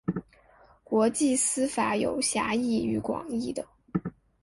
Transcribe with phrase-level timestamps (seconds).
[0.83, 3.63] 国际私法有狭义与广义的。